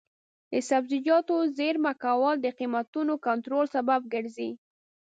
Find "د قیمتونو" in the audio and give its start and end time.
2.41-3.13